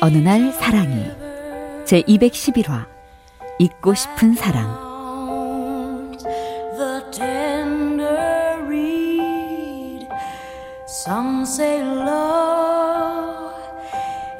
[0.00, 1.10] 어느 날 사랑이
[1.86, 2.86] 제 211화
[3.58, 4.86] 잊고 싶은 사랑
[10.88, 13.54] Some say love,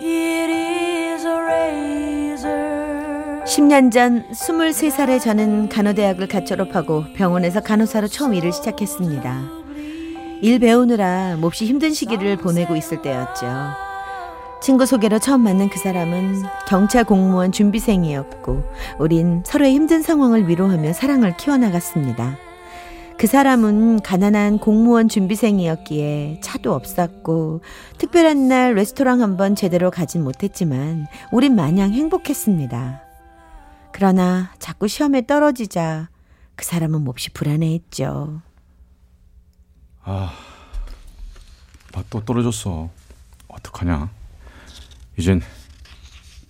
[0.00, 3.44] it is a razor.
[3.44, 9.42] 10년 전 23살의 저는 간호대학을 갓 졸업하고 병원에서 간호사로 처음 일을 시작했습니다.
[10.42, 13.46] 일 배우느라 몹시 힘든 시기를 보내고 있을 때였죠.
[14.60, 18.64] 친구 소개로 처음 만난 그 사람은 경찰 공무원 준비생이었고,
[18.98, 22.36] 우린 서로의 힘든 상황을 위로하며 사랑을 키워나갔습니다.
[23.18, 27.62] 그 사람은 가난한 공무원 준비생이었기에 차도 없었고
[27.96, 33.00] 특별한 날 레스토랑 한번 제대로 가진 못했지만 우린 마냥 행복했습니다.
[33.92, 36.10] 그러나 자꾸 시험에 떨어지자
[36.56, 38.42] 그 사람은 몹시 불안해했죠.
[40.04, 40.32] 아,
[41.92, 42.90] 나 또 떨어졌어.
[43.48, 44.10] 어떡하냐?
[45.18, 45.40] 이젠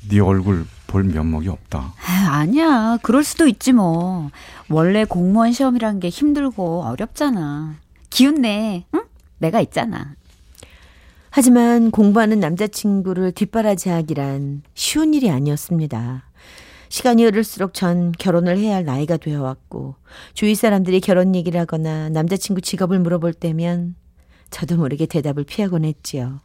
[0.08, 1.94] 네 얼굴 볼 면목이 없다.
[1.96, 2.98] 아, 아니야.
[3.02, 4.30] 그럴 수도 있지 뭐.
[4.68, 7.76] 원래 공무원 시험이란 게 힘들고 어렵잖아.
[8.10, 8.86] 기운내.
[8.94, 9.02] 응?
[9.38, 10.14] 내가 있잖아.
[11.30, 16.24] 하지만 공부하는 남자친구를 뒷바라지하기란 쉬운 일이 아니었습니다.
[16.88, 19.96] 시간이 흐를수록 전 결혼을 해야 할 나이가 되어 왔고,
[20.32, 23.96] 주위 사람들이 결혼 얘기를 하거나 남자친구 직업을 물어볼 때면
[24.50, 26.40] 저도 모르게 대답을 피하곤 했지요.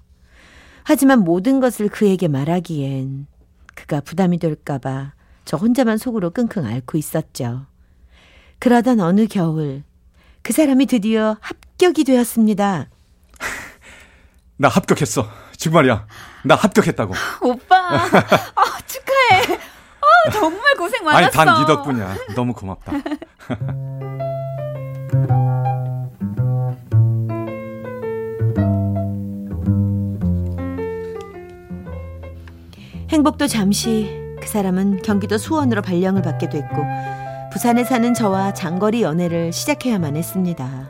[0.83, 3.27] 하지만 모든 것을 그에게 말하기엔
[3.75, 5.13] 그가 부담이 될까봐
[5.45, 7.65] 저 혼자만 속으로 끙끙 앓고 있었죠.
[8.59, 9.83] 그러던 어느 겨울,
[10.43, 12.87] 그 사람이 드디어 합격이 되었습니다.
[14.57, 15.27] 나 합격했어.
[15.57, 16.05] 정말이야.
[16.45, 17.13] 나 합격했다고.
[17.41, 18.07] 오빠, 아,
[18.85, 19.59] 축하해.
[20.01, 21.23] 아, 정말 고생 많았어.
[21.25, 22.15] 아니, 단 네 덕분이야.
[22.35, 22.91] 너무 고맙다.
[33.11, 36.77] 행복도 잠시 그 사람은 경기도 수원으로 발령을 받게 됐고
[37.51, 40.89] 부산에 사는 저와 장거리 연애를 시작해야만 했습니다.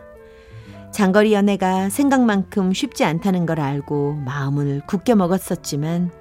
[0.91, 6.11] 장거리 연애가 생각만큼 쉽지 않다는 걸 알고 마음을 굳게 먹었었지만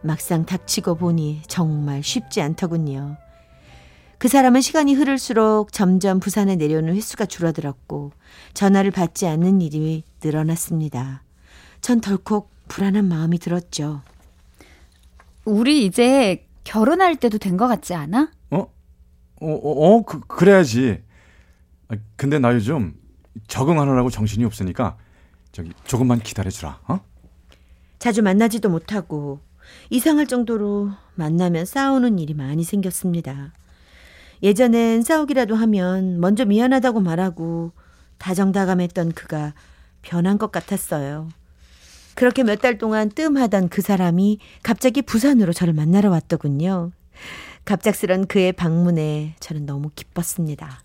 [0.00, 3.18] 막상 닥치고 보니 정말 쉽지 않더군요.
[4.16, 8.12] 그 사람은 시간이 흐를수록 점점 부산에 내려오는 횟수가 줄어들었고
[8.54, 11.22] 전화를 받지 않는 일이 늘어났습니다.
[11.82, 14.00] 전 덜컥 불안한 마음이 들었죠.
[15.44, 18.30] 우리 이제 결혼할 때도 된 것 같지 않아?
[18.50, 18.56] 어?
[18.58, 18.66] 어,
[19.40, 21.02] 어, 어 그, 그래야지.
[21.88, 22.94] 아, 근데 나 요즘
[23.48, 24.96] 적응하느라고 정신이 없으니까
[25.50, 26.80] 저기 조금만 기다려주라.
[26.88, 27.00] 어?
[27.98, 29.40] 자주 만나지도 못하고
[29.90, 33.52] 이상할 정도로 만나면 싸우는 일이 많이 생겼습니다.
[34.42, 37.72] 예전엔 싸우기라도 하면 먼저 미안하다고 말하고
[38.18, 39.54] 다정다감했던 그가
[40.02, 41.28] 변한 것 같았어요.
[42.14, 46.92] 그렇게 몇 달 동안 뜸하던 그 사람이 갑자기 부산으로 저를 만나러 왔더군요.
[47.64, 50.80] 갑작스런 그의 방문에 저는 너무 기뻤습니다.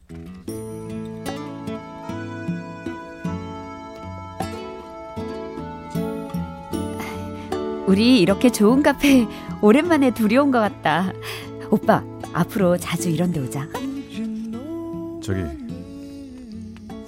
[7.88, 9.26] 우리 이렇게 좋은 카페
[9.62, 11.12] 오랜만에 둘이 온 것 같다.
[11.70, 13.68] 오빠, 앞으로 자주 이런 데 오자.
[15.22, 15.42] 저기,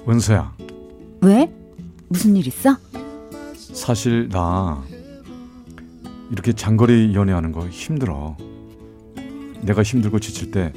[0.08, 0.54] 은서야.
[1.22, 1.50] 왜?
[2.08, 2.76] 무슨 일 있어?
[3.72, 4.82] 사실 나
[6.30, 8.36] 이렇게 장거리 연애하는 거 힘들어.
[9.62, 10.72] 내가 힘들고 지칠 때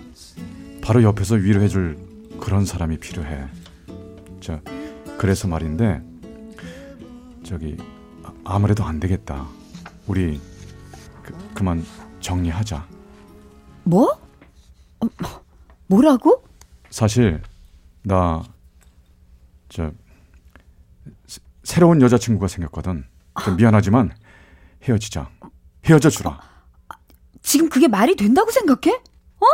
[0.81, 1.97] 바로 옆에서 위로해줄
[2.39, 3.47] 그런 사람이 필요해.
[4.41, 4.59] 저
[5.17, 6.01] 그래서 말인데
[7.43, 7.77] 저기
[8.43, 9.47] 아무래도 안 되겠다.
[10.07, 10.39] 우리
[11.21, 11.85] 그, 그만
[12.19, 12.85] 정리하자.
[13.83, 14.17] 뭐?
[14.99, 15.07] 어,
[15.87, 16.43] 뭐라고?
[16.89, 17.41] 사실
[18.03, 18.43] 나
[19.73, 19.91] 저
[21.63, 23.05] 새로운 여자친구가 생겼거든.
[23.57, 24.11] 미안하지만
[24.83, 25.29] 헤어지자.
[25.85, 26.39] 헤어져 주라.
[27.41, 28.95] 지금 그게 말이 된다고 생각해?
[28.95, 29.45] 어?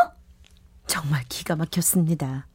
[0.88, 2.48] 정말 기가 막혔습니다.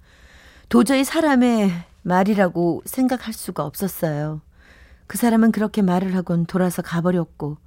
[0.68, 1.72] 도저히 사람의
[2.02, 4.42] 말이라고 생각할 수가 없었어요.
[5.06, 7.58] 그 사람은 그렇게 말을 하곤 돌아서 가버렸고,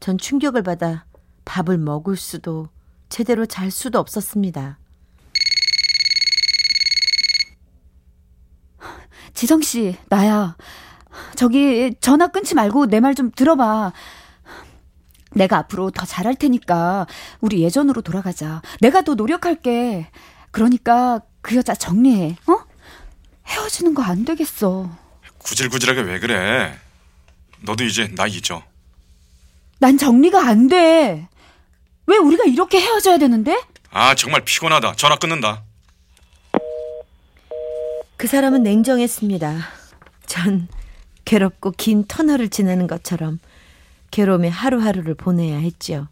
[0.00, 1.06] 전 충격을 받아
[1.44, 2.68] 밥을 먹을 수도
[3.08, 4.78] 제대로 잘 수도 없었습니다.
[9.32, 10.56] 지성 씨, 나야.
[11.36, 13.92] 저기 전화 끊지 말고 내 말 좀 들어봐.
[15.32, 17.06] 내가 앞으로 더 잘할 테니까
[17.40, 18.62] 우리 예전으로 돌아가자.
[18.80, 20.08] 내가 더 노력할게.
[20.50, 22.36] 그러니까 그 여자 정리해.
[22.46, 22.58] 어?
[23.46, 24.88] 헤어지는 거 안 되겠어.
[25.38, 26.78] 구질구질하게 왜 그래?
[27.62, 28.62] 너도 이제 나 잊어.
[29.78, 31.28] 난 정리가 안 돼.
[32.06, 33.60] 왜 우리가 이렇게 헤어져야 되는데?
[33.90, 34.94] 아, 정말 피곤하다.
[34.96, 35.62] 전화 끊는다.
[38.16, 39.58] 그 사람은 냉정했습니다.
[40.26, 40.68] 전
[41.26, 43.38] 괴롭고 긴 터널을 지나는 것처럼
[44.12, 46.08] 괴로움의 하루하루를 보내야 했지요.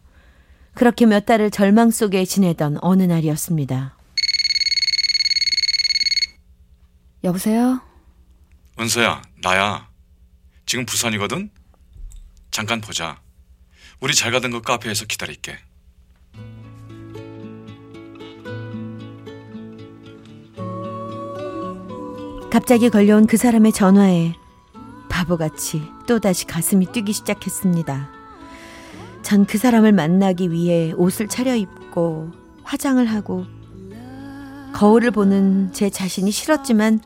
[0.74, 3.96] 그렇게 몇 달을 절망 속에 지내던 어느 날이었습니다.
[7.22, 7.80] 여보세요?
[8.78, 9.88] 은서야, 나야.
[10.66, 11.48] 지금 부산이거든?
[12.50, 13.22] 잠깐 보자.
[14.00, 15.56] 우리 잘 가던 그 카페에서 기다릴게.
[22.50, 24.34] 갑자기 걸려온 그 사람의 전화에
[25.14, 28.08] 바보같이 또다시 가슴이 뛰기 시작했습니다.
[29.22, 32.30] 전 그 사람을 만나기 위해 옷을 차려입고
[32.64, 33.44] 화장을 하고
[34.72, 37.00] 거울을 보는 제 자신이 싫었지만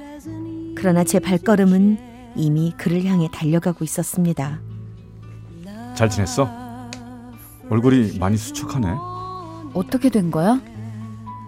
[0.75, 4.59] 그러나 제 발걸음은 이미 그를 향해 달려가고 있었습니다.
[5.95, 6.49] 잘 지냈어?
[7.69, 8.89] 얼굴이 많이 수척하네.
[9.75, 10.59] 어떻게 된 거야?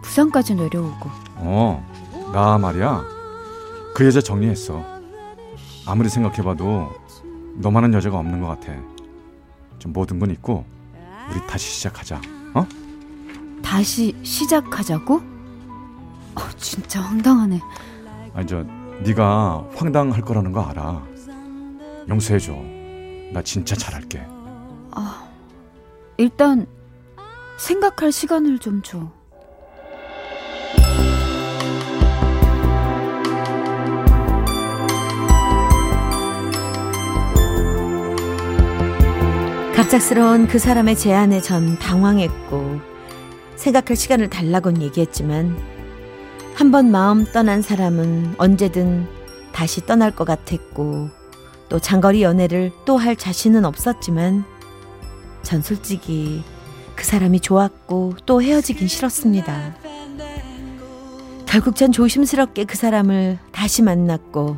[0.02, 1.08] 부산까지 내려오고.
[1.36, 3.02] 어, 나 말이야.
[3.94, 5.00] 그 여자 정리했어.
[5.87, 6.93] 아무리 생각해봐도
[7.56, 8.73] 너만한 여자가 없는 것 같아.
[9.79, 10.65] 좀 모든 건 있고
[11.31, 12.21] 우리 다시 시작하자.
[12.55, 12.67] 어?
[13.62, 15.15] 다시 시작하자고?
[15.17, 17.61] 어, 진짜 황당하네.
[18.35, 18.65] 아니 저
[19.03, 21.03] 네가 황당할 거라는 거 알아.
[22.09, 22.53] 용서해줘.
[23.32, 24.25] 나 진짜 잘할게.
[24.93, 25.29] 아,
[26.17, 26.67] 일단
[27.59, 29.11] 생각할 시간을 좀 줘.
[39.90, 42.78] 갑작스러운 그 사람의 제안에 전 당황했고
[43.56, 45.58] 생각할 시간을 달라곤 얘기했지만
[46.54, 49.08] 한 번 마음 떠난 사람은 언제든
[49.52, 51.08] 다시 떠날 것 같았고
[51.69, 54.44] 또 장거리 연애를 또 할 자신은 없었지만
[55.42, 56.44] 전 솔직히
[56.94, 59.75] 그 사람이 좋았고 또 헤어지긴 싫었습니다.
[61.46, 64.56] 결국 전 조심스럽게 그 사람을 다시 만났고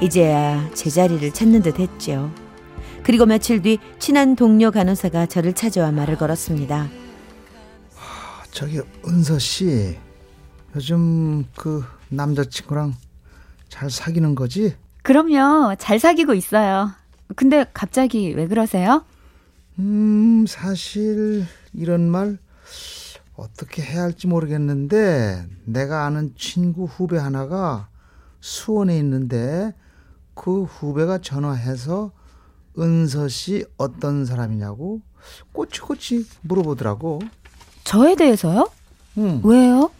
[0.00, 2.32] 이제야 제자리를 찾는 듯 했지요.
[3.02, 6.88] 그리고 며칠 뒤 친한 동료 간호사가 저를 찾아와 말을 걸었습니다.
[8.52, 9.96] 저기 은서 씨
[10.74, 12.94] 요즘 그 남자친구랑
[13.68, 14.74] 잘 사귀는 거지?
[15.02, 15.76] 그럼요.
[15.78, 16.90] 잘 사귀고 있어요.
[17.36, 19.04] 근데 갑자기 왜 그러세요?
[19.78, 22.38] 음 사실 이런 말
[23.36, 27.88] 어떻게 해야 할지 모르겠는데 내가 아는 친구 후배 하나가
[28.40, 29.74] 수원에 있는데
[30.34, 32.12] 그 후배가 전화해서
[32.78, 35.00] 은서 씨 어떤 사람이냐고
[35.52, 37.20] 꼬치꼬치 물어보더라고.
[37.84, 38.70] 저에 대해서요?
[39.18, 39.40] 응.
[39.44, 39.90] 왜요?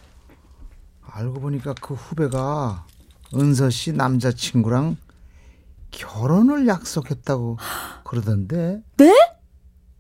[1.03, 2.87] 알고 보니까 그 후배가
[3.35, 4.97] 은서 씨 남자친구랑
[5.91, 7.59] 결혼을 약속했다고
[8.05, 8.83] 그러던데.
[8.97, 9.15] 네?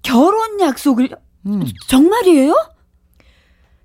[0.02, 1.10] 결혼 약속을
[1.46, 1.64] 음.
[1.88, 2.54] 정말이에요?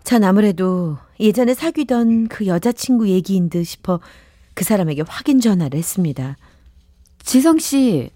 [0.03, 3.99] 전 아무래도 예전에 사귀던 그 여자친구 얘기인 듯 싶어
[4.54, 6.37] 그 사람에게 확인 전화를 했습니다.
[7.23, 8.11] 지성 씨,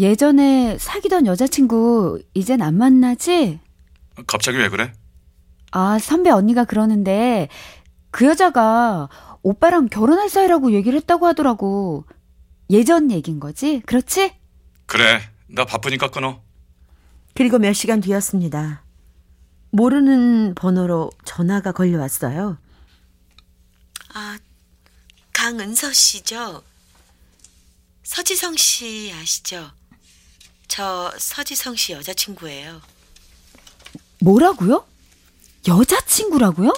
[0.00, 3.60] 예전에 사귀던 여자친구 이젠 안 만나지?
[4.26, 4.94] 갑자기 왜 그래?
[5.72, 7.48] 아, 선배 언니가 그러는데
[8.10, 9.10] 그 여자가
[9.42, 12.06] 오빠랑 결혼할 사이라고 얘기를 했다고 하더라고.
[12.70, 13.80] 예전 얘긴 거지?
[13.84, 14.32] 그렇지?
[14.86, 15.20] 그래.
[15.48, 16.40] 나 바쁘니까 끊어.
[17.34, 18.82] 그리고 몇 시간 뒤였습니다.
[19.70, 22.56] 모르는 번호로 전화가 걸려왔어요.
[24.14, 24.38] 아,
[25.34, 26.62] 강은서 씨죠?
[28.02, 29.70] 서지성 씨 아시죠?
[30.70, 32.80] 저 서지성 씨 여자친구예요.
[34.20, 34.86] 뭐라고요?
[35.66, 36.72] 여자친구라고요?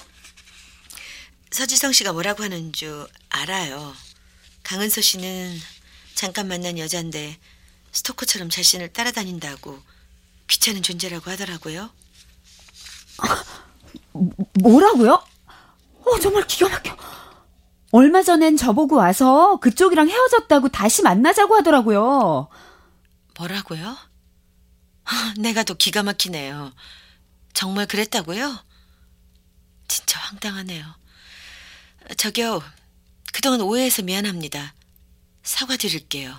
[1.51, 3.93] 서지성 씨가 뭐라고 하는 줄 알아요.
[4.63, 5.55] 강은서 씨는
[6.15, 7.37] 잠깐 만난 여잔데
[7.93, 9.79] 스토커처럼 자신을 따라다닌다고
[10.49, 11.91] 귀찮은 존재라고 하더라고요.
[14.55, 15.23] 뭐라고요?
[16.07, 16.97] 어, 정말 기가 막혀.
[17.91, 22.49] 얼마 전엔 저보고 와서 그쪽이랑 헤어졌다고 다시 만나자고 하더라고요.
[23.39, 23.97] 뭐라고요?
[25.39, 26.73] 내가 더 기가 막히네요.
[27.53, 28.59] 정말 그랬다고요?
[29.89, 30.85] 진짜 황당하네요.
[32.17, 32.63] 저기요,
[33.33, 34.75] 그동안 오해해서 미안합니다.
[35.43, 36.35] 사과드릴게요.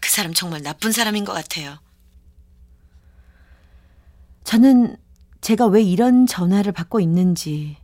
[0.00, 1.78] 그 사람 정말 나쁜 사람인 것 같아요.
[4.44, 4.96] 저는
[5.40, 7.76] 제가 왜 이런 전화를 받고 있는지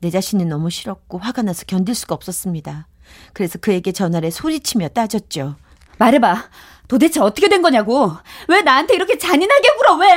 [0.00, 2.88] 내 자신이 너무 싫었고 화가 나서 견딜 수가 없었습니다.
[3.32, 5.56] 그래서 그에게 전화를 소리치며 따졌죠.
[6.00, 6.48] 말해봐.
[6.88, 8.16] 도대체 어떻게 된 거냐고.
[8.48, 10.08] 왜 나한테 이렇게 잔인하게 굴어, 왜?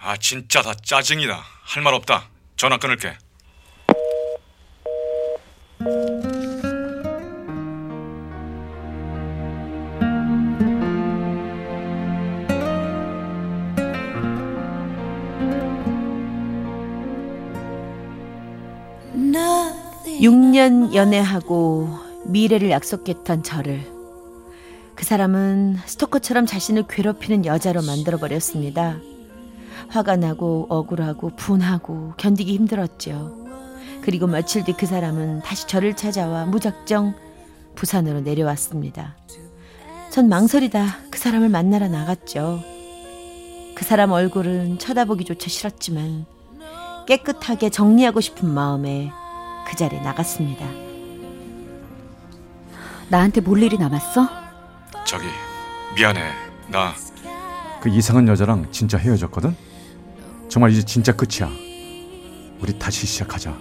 [0.00, 1.42] 아 진짜 다 짜증이다.
[1.64, 2.28] 할말 없다.
[2.56, 3.16] 전화 끊을게.
[20.20, 23.93] 육년 연애하고 미래를 약속했던 저를
[24.94, 28.96] 그 사람은 스토커처럼 자신을 괴롭히는 여자로 만들어 버렸습니다.
[29.88, 33.44] 화가 나고 억울하고 분하고 견디기 힘들었죠.
[34.02, 37.14] 그리고 며칠 뒤 그 사람은 다시 저를 찾아와 무작정
[37.74, 39.16] 부산으로 내려왔습니다.
[40.10, 42.60] 전 망설이다 그 사람을 만나러 나갔죠.
[43.74, 46.26] 그 사람 얼굴은 쳐다보기조차 싫었지만
[47.06, 49.10] 깨끗하게 정리하고 싶은 마음에
[49.66, 50.64] 그 자리에 나갔습니다.
[53.08, 54.43] 나한테 볼 일이 남았어?
[55.04, 55.26] 저기
[55.96, 56.32] 미안해.
[56.68, 56.92] 나
[57.80, 59.54] 그 이상한 여자랑 진짜 헤어졌거든.
[60.48, 61.50] 정말 이제 진짜 끝이야.
[62.62, 63.54] 우리 다시 시작하자.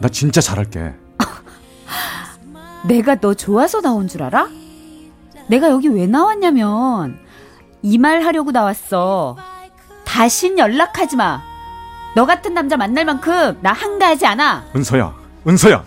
[0.00, 0.92] 나 진짜 잘할게.
[2.86, 4.50] 내가 너 좋아서 나온 줄 알아?
[5.48, 7.18] 내가 여기 왜 나왔냐면
[7.80, 9.36] 이 말 하려고 나왔어.
[10.04, 11.42] 다신 연락하지 마.
[12.14, 14.66] 너 같은 남자 만날 만큼 나 한가하지 않아.
[14.76, 15.14] 은서야,
[15.46, 15.84] 은서야.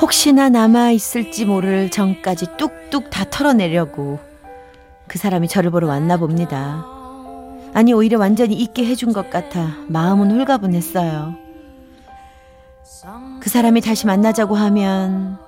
[0.00, 4.18] 혹시나 남아 있을지 모를 정까지 뚝뚝 다 털어내려고
[5.06, 6.86] 그 사람이 저를 보러 왔나 봅니다.
[7.74, 11.34] 아니 오히려 완전히 잊게 해준 것 같아 마음은 홀가분했어요.
[13.40, 15.38] 그 사람이 다시 만나자고 하면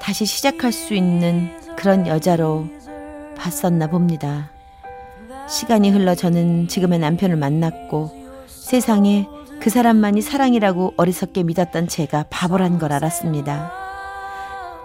[0.00, 2.66] 다시 시작할 수 있는 그런 여자로
[3.36, 4.50] 봤었나 봅니다.
[5.48, 8.12] 시간이 흘러 저는 지금의 남편을 만났고
[8.46, 9.26] 세상에
[9.60, 13.85] 그 사람만이 사랑이라고 어리석게 믿었던 제가 바보란 걸 알았습니다.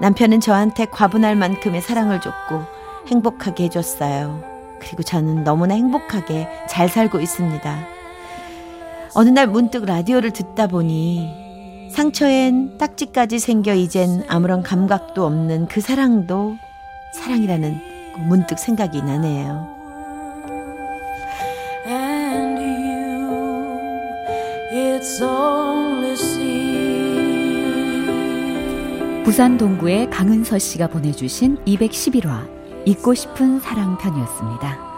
[0.01, 2.63] 남편은 저한테 과분할 만큼의 사랑을 줬고
[3.07, 4.43] 행복하게 해줬어요.
[4.79, 7.87] 그리고 저는 너무나 행복하게 잘 살고 있습니다.
[9.13, 16.55] 어느 날 문득 라디오를 듣다 보니 상처엔 딱지까지 생겨 이젠 아무런 감각도 없는 그 사랑도
[17.13, 17.81] 사랑이라는
[18.27, 19.81] 문득 생각이 나네요.
[29.31, 34.90] 부산 동구의 강은서 씨가 보내주신 211화 잊고 싶은 사랑 편이었습니다.